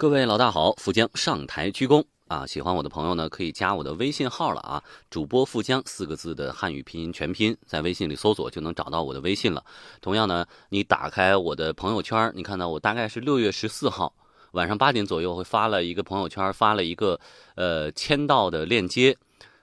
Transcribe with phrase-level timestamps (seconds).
[0.00, 2.46] 各位老大好，富江上台鞠躬啊！
[2.46, 9.64] 喜欢我的朋友呢，可以加我的微信号了啊，主播富江四个字的汉语拼音全拼，在微信里搜索就能找到我的微信了。
[10.00, 14.14] 同样呢，你打开我的朋友圈，你看到我大概是六月十四号
[14.52, 17.18] 晚上八点左右会发了一个朋友圈，发了一个
[17.56, 19.16] 呃签到的链接。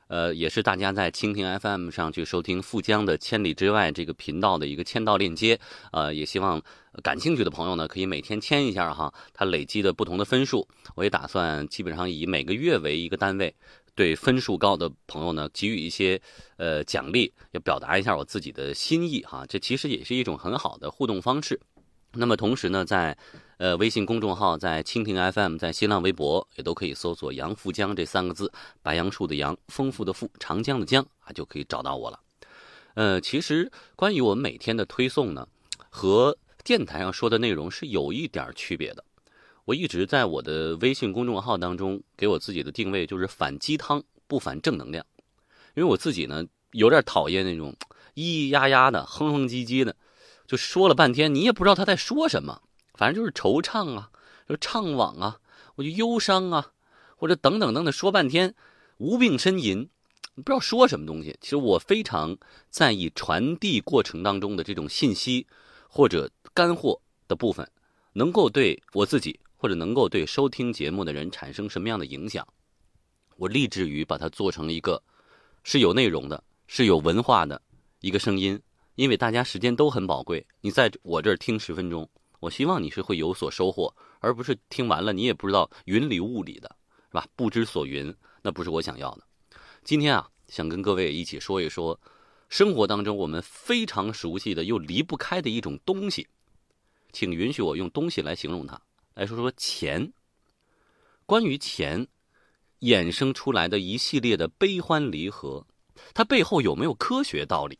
[0.07, 5.59] 呃，也是大家在蜻蜓 FM 上去收听富江的《千里之外》这个频道的一个签到链接。
[5.91, 6.61] 呃，也希望
[7.01, 10.67] 感兴趣的朋友呢，可以每天签一下哈，它累积的不同的分数。
[10.95, 13.53] 我也打算基本上以每个月为一个单位，
[13.95, 16.21] 对分数高的朋友呢给予一些
[16.57, 19.45] 呃奖励，要表达一下我自己的心意哈。
[19.47, 21.59] 这其实也是一种很好的互动方式。
[22.17, 23.17] 那么同时呢，在
[23.57, 28.51] 呃微信公众号、在蜻蜓 FM、在新浪微博也都可以搜索“杨富江”这三个字，
[28.81, 32.19] 白杨树的杨，丰富的富，长江的江啊，就可以找到我了。
[32.95, 35.47] 呃，其实关于我们每天的推送呢，
[35.89, 39.03] 和电台上说的内容是有一点区别的。
[39.65, 45.05] 我一直在我的微信公众号当中给我自己的定位就是反鸡汤不反正能量，
[45.75, 47.75] 因为我自己呢有点讨厌那种
[48.15, 49.95] 咿咿呀呀的、哼哼唧唧的。
[50.47, 52.61] 就说了半天，你也不知道他在说什么，
[52.93, 54.09] 反正就是惆怅啊，
[54.47, 55.39] 就怅惘啊，
[55.75, 56.71] 我就忧伤啊，
[57.15, 58.53] 或者等等等等说半天，
[58.97, 59.89] 无病呻吟，
[60.35, 61.35] 不知道说什么东西。
[61.41, 62.37] 其实我非常
[62.69, 65.47] 在意传递过程当中的这种信息
[65.89, 67.67] 或者干货的部分，
[68.13, 72.47] 能够对我自己或者能够对收听节目的人产生什么样的影响。
[73.37, 75.01] 我立志于把它做成一个
[75.63, 77.59] 是有内容的、是有文化的
[77.99, 78.61] 一个声音。
[78.95, 86.75] 因为大家时间都很宝贵，你在我这儿听十分钟，我希望你是会有所收获，而不是听完了你也不知道云里雾里的，
[87.09, 87.27] 是吧？
[87.35, 89.23] 不知所云，那不是我想要的。
[89.83, 91.99] 今天啊，想跟各位一起说一说，
[92.47, 96.27] 生活当中我们非常熟悉的又离不开的一种东西，
[97.11, 98.81] 请允许我用东西来形容它，
[99.13, 100.11] 来说说钱。
[101.25, 102.07] 关于钱
[102.79, 105.65] 衍生出来的一系列的悲欢离合，
[106.13, 107.77] 它背后有没有科学道理？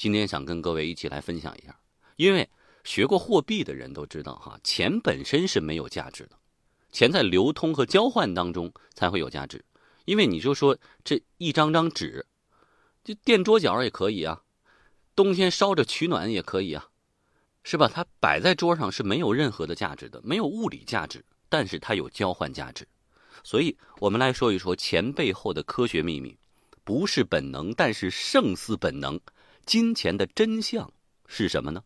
[0.00, 1.78] 今天想跟各位一起来分享一下，
[2.16, 2.48] 因为
[2.84, 6.38] 学过货币的人都知道哈，钱本身是没有价值的，
[6.90, 9.62] 钱在流通和交换当中才会有价值。
[10.06, 12.24] 因为你就说这一张张纸，
[13.04, 14.40] 就垫桌角也可以啊，
[15.14, 16.88] 冬天烧着取暖也可以啊，
[17.62, 17.86] 是吧？
[17.86, 22.88] 它摆在桌上是没有任何的价值的，没有物理价值，但是它有交换价值。
[23.44, 26.38] 所以我们来说一说钱背后的科学秘密，
[26.84, 29.20] 不是本能，但是胜似本能。
[29.66, 30.92] 金钱的真相
[31.26, 31.82] 是什么呢？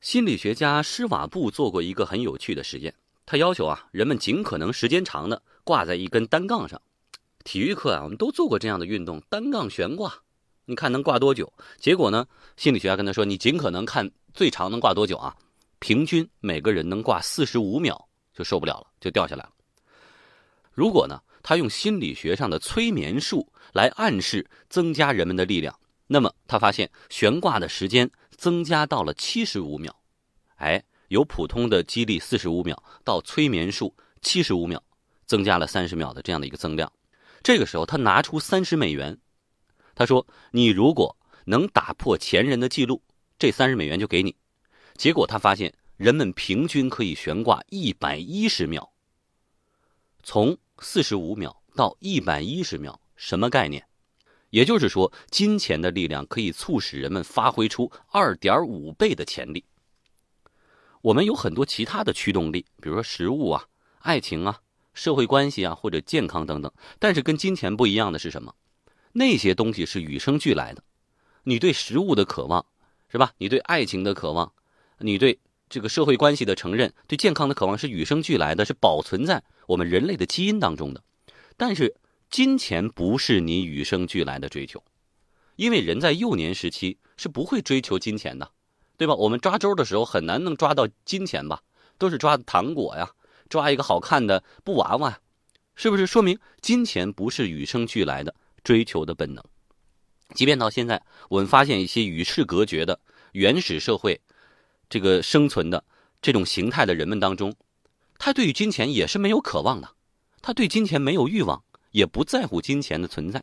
[0.00, 2.94] 心理学家施瓦布做过一个很有趣的实验，
[3.26, 6.80] 他要求啊，人们尽可能时间长的挂在一根单杠上。
[7.44, 10.22] 体育课啊，我们都做过这样的运动，单杠悬挂，
[10.64, 11.52] 你看能挂多久？
[11.78, 12.26] 结果呢，
[12.56, 15.36] 心理学家跟他说，你尽可能看最长能挂多久啊？
[15.78, 19.52] 平均每个人能挂四十五秒就受不了了，就掉下来了。
[20.72, 21.22] 如果呢？
[21.50, 29.92] 他用心理学上的催眠术来暗示增加人们的力量，那么他发现悬挂的时间增加到了七十五秒，
[30.58, 34.80] 哎，由普通的激励四十五秒到催眠术七十五秒，
[35.26, 36.92] 增加了三十秒的这样的一个增量。
[37.42, 39.18] 这个时候他拿出三十美元，
[39.96, 40.24] 他说
[40.54, 43.02] ：“你如果能打破前人的记录，
[43.40, 44.36] 这三十美元就给你。”
[44.94, 48.92] 结果他发现人们平均可以悬挂一百一十秒，
[50.22, 50.56] 从。
[50.82, 53.84] 四十五秒到一百一十秒，什么概念？
[54.48, 59.62] 也就是说，金钱的力量可以促使人们发挥出二点五倍的潜力。
[61.02, 63.64] 我们有很多其他的驱动力，比如说食物啊、
[63.98, 64.58] 爱情啊、
[64.94, 66.72] 社会关系啊，或者健康等等。
[66.98, 68.54] 但是跟金钱不一样的是什么？
[69.12, 70.82] 那些东西是与生俱来的。
[71.44, 72.64] 你对食物的渴望，
[73.08, 73.32] 是吧？
[73.36, 74.50] 你对爱情的渴望，
[74.98, 75.38] 你对。
[75.72, 81.00] 这个社会关系的承认，对健康的渴望是与生俱来的，是保存在我们人类的基因当中的。
[81.56, 81.94] 但是，
[82.28, 84.82] 金钱不是你与生俱来的追求，
[85.54, 88.50] 因为人在幼年时期是不会追求金钱的，
[88.96, 89.14] 对吧？
[89.14, 91.62] 我们抓周的时候很难能抓到金钱吧，
[91.98, 93.08] 都是抓糖果呀，
[93.48, 95.20] 抓一个好看的布娃娃，
[95.76, 96.04] 是不是？
[96.04, 98.34] 说明金钱不是与生俱来的
[98.64, 99.44] 追求的本能。
[100.34, 102.98] 即便到现在，我们发现一些与世隔绝的
[103.32, 104.20] 原始社会。
[104.88, 105.84] 这个生存的
[106.20, 107.54] 这种形态的人们当中，
[108.22, 109.88] 他对于金钱也是没有渴望的，
[110.42, 113.42] 他对金钱没有欲望，也不在乎金钱的存在。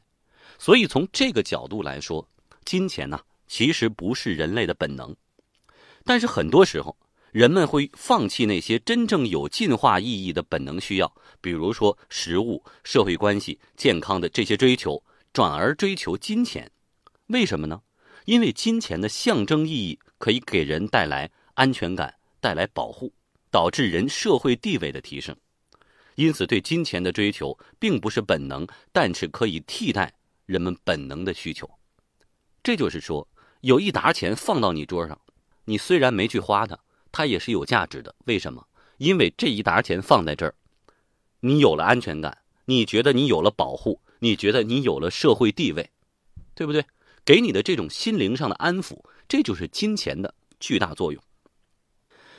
[0.60, 2.30] 所以从这个角度来说，
[2.64, 5.16] 金钱呢其实不是人类的本能。
[6.06, 6.96] 但是很多时候，
[7.32, 15.04] 人们会放弃那些真正有进化意义的本能需要，比如说食物、社会关系、健康的这些追求，
[15.34, 16.70] 转而追求金钱。
[17.30, 17.82] 为什么呢？
[18.26, 23.12] 因为金钱的象征意义可以给人带来安全感带来保护，
[23.52, 25.36] 导致人社会地位的提升。
[26.16, 30.14] 因此，对金钱的追求并不是本能，但是可以替代
[30.46, 31.70] 人们本能的需求。
[32.64, 33.28] 这就是说，
[33.62, 35.20] 有一沓钱放到你桌上，
[35.66, 36.78] 你虽然没去花它，
[37.12, 38.16] 它也是有价值的。
[38.26, 38.68] 为什么？
[38.98, 40.56] 因为这一沓钱放在这儿，
[41.42, 42.36] 你有了安全感，
[42.66, 45.88] 你觉得你有了保护，你觉得你有了社会地位，
[46.56, 46.84] 对不对？
[47.24, 51.22] 给你的这种心灵上的安抚，这就是金钱的巨大作用。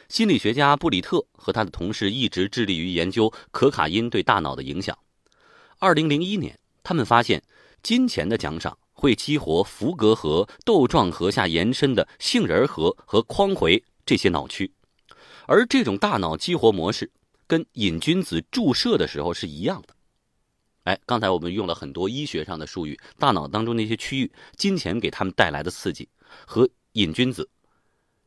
[0.09, 4.97] 心理学家布里特和他的同事一直致力于研究可卡因对大脑的影响。
[5.79, 7.43] 二零零一年，他们发现
[7.83, 14.73] 金钱的奖赏会激活福格核、豆状核下延伸的杏仁核和匡回这些脑区，
[15.47, 17.11] 而这种大脑激活模式
[17.47, 19.95] 跟瘾君子注射的时候是一样的。
[20.85, 26.09] 哎，刚才我们用了很多医学上的术语，大脑当中那些区域，金钱给他们带来的刺激
[26.47, 27.47] 和瘾君子。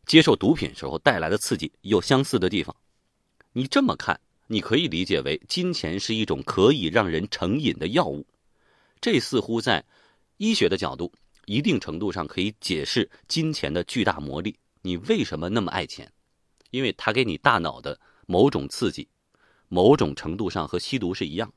[0.05, 2.75] 接受毒品时候带来的刺激有相似的地方，
[3.53, 8.25] 你这么看，你可以理解为金钱是一种可以让人成瘾的药物。
[8.99, 9.83] 这似乎在
[10.37, 11.11] 医学的角度，
[11.45, 14.57] 一定程度上可以解释金钱的巨大魔力。
[14.81, 16.11] 你为什么那么爱钱？
[16.71, 19.07] 因为它给你大脑的某种刺激，
[19.67, 21.53] 某种程度上和吸毒是一样。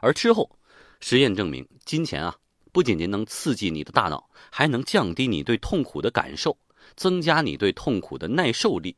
[0.00, 0.58] 而之后，
[1.00, 2.36] 实验证明，金钱啊，
[2.72, 6.56] 不仅仅能刺激你的大脑，还能降低你对痛苦的感受。
[6.96, 8.96] 增加你对痛苦的耐受力，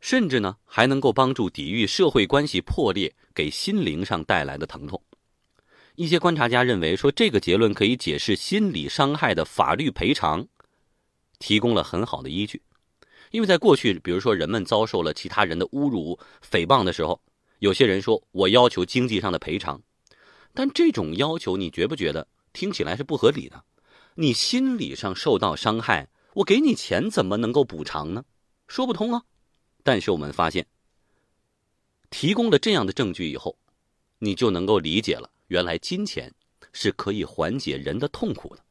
[0.00, 5.02] 甚至呢还能够帮助抵御社会关系破裂给心灵上带来的疼痛。
[5.96, 10.46] 一些观察家认为说，这个结论可以解释心理伤害的法律赔偿，
[11.38, 12.62] 提供了很好的依据。
[13.30, 16.18] 因为在过去，比如说人们遭受了其他人的侮辱、
[16.50, 17.20] 诽谤的时候，
[17.58, 19.82] 有些人说我要求经济上的赔偿，
[20.54, 23.62] 但这种要求你觉不觉得听起来是不合理的？
[24.14, 26.08] 你心理上受到伤害。
[26.34, 28.24] 我给你钱怎么能够补偿呢？
[28.68, 29.24] 说不通啊！
[29.82, 30.64] 但是我们发现，
[32.08, 33.56] 提供了这样的证据以后，
[34.18, 36.32] 你就能够理解了，原来金钱
[36.72, 38.62] 是可以缓解人的痛苦的。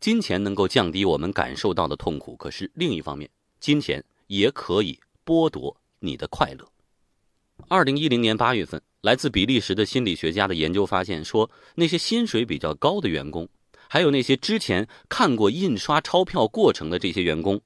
[0.00, 3.28] 金钱能够降低我们感受到的痛苦，可是另一方面，
[3.58, 6.68] 金钱也可以剥夺你的快乐。
[7.68, 13.48] 二零一零年八月份，来自比利时的心理学家的研究发现，说那些薪水比较高的员工。
[13.88, 17.60] 还有那些之前看过印刷钞票过程的这些员工，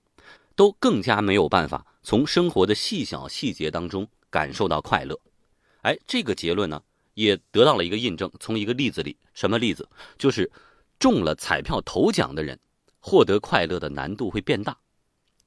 [0.55, 5.19] 都更加没有办法从生活的细小细节当中感受到快乐。
[5.83, 6.81] 哎，这个结论呢，
[7.15, 8.31] 也得到了一个印证。
[8.39, 9.89] 从一个例子里，什么例子？
[10.17, 10.49] 就是
[11.01, 12.59] 中了彩票头奖的人，
[13.01, 14.77] 获得快乐的难度会变大。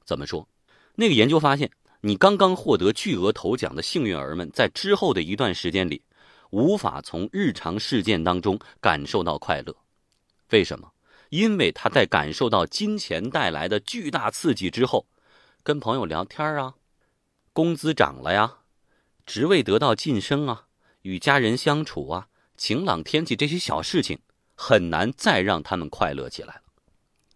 [0.03, 0.45] 怎么说？
[0.95, 6.01] 那个研究发现，你刚刚获得巨额头奖的幸运儿们，在之后的一段时间里，
[6.51, 9.73] 无法从日常事件当中感受到快乐。
[10.51, 10.91] 为什么？
[11.29, 15.07] 因为他在感受到金钱带来的巨大刺激之后，
[15.63, 16.75] 跟朋友聊天啊，
[17.51, 18.59] 工资涨了呀，
[19.25, 20.67] 职位得到晋升啊，
[21.01, 24.19] 与家人相处啊，晴朗天气这些小事情，
[24.55, 26.61] 很难再让他们快乐起来了。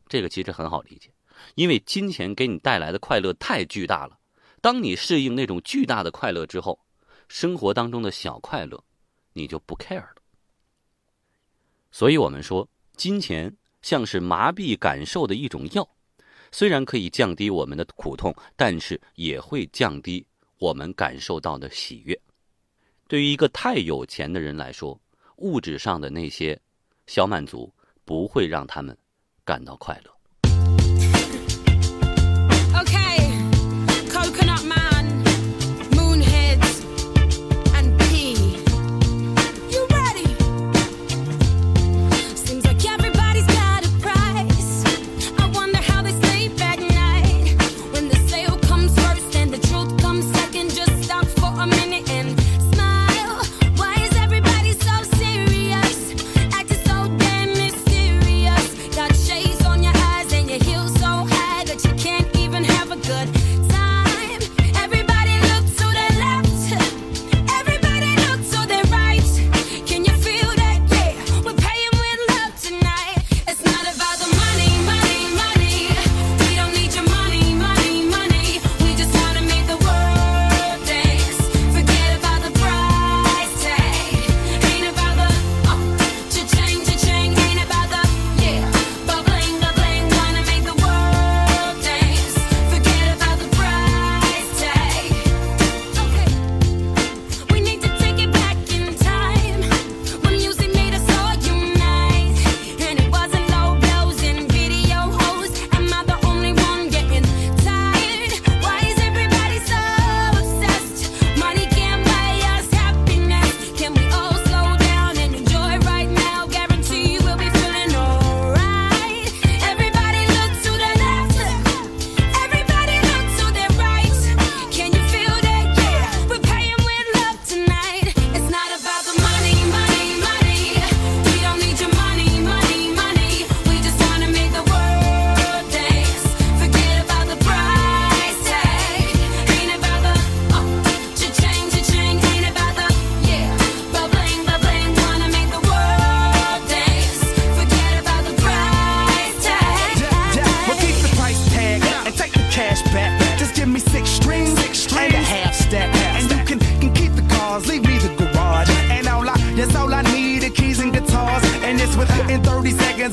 [0.07, 1.11] 这个其实很好理解，
[1.55, 4.19] 因为金钱给你带来的快乐太巨大了。
[4.61, 6.79] 当你适应那种巨大的快乐之后，
[7.27, 8.83] 生活当中的小快乐，
[9.33, 10.15] 你就不 care 了。
[11.91, 12.69] 所以我们说。
[12.99, 15.87] 金钱像是麻痹感受的一种药，
[16.51, 22.19] 虽然可以降低我们的苦痛，但是也会降低我们感受到的喜悦。
[23.07, 24.99] 对于一个太有钱的人来说，
[25.37, 26.59] 物质上的那些
[27.07, 28.95] 小满足不会让他们
[29.45, 30.18] 感到快乐。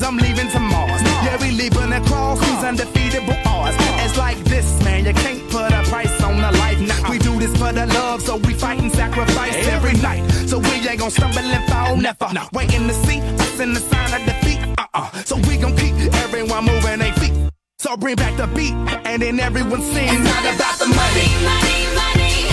[0.07, 1.01] I'm leaving to Mars.
[1.01, 3.75] Yeah, we leaving across these undefeatable odds.
[4.05, 6.79] It's like this, man, you can't put a price on the life.
[6.79, 10.23] Nah, we do this for the love, so we fight and sacrifice every night.
[10.47, 12.29] So we ain't gonna stumble and fall, never.
[12.53, 14.59] Waiting to see us in the sign of defeat.
[14.77, 15.11] Uh-uh.
[15.23, 17.33] So we gon' keep everyone moving their feet.
[17.79, 18.73] So bring back the beat,
[19.05, 20.13] and then everyone sings.
[20.13, 22.47] It's not about the money, money, money.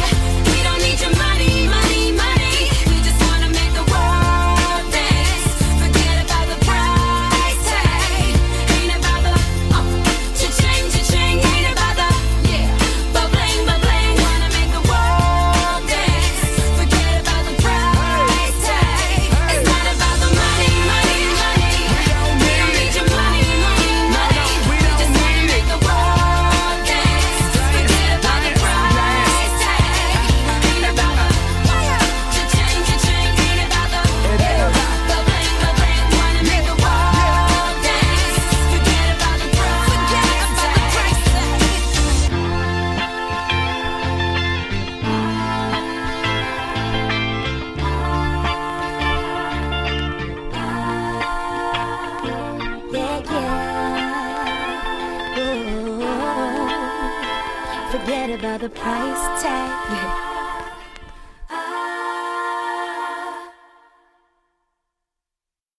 [0.50, 1.83] We don't need your money, money, money.
[58.64, 60.30] The price tag.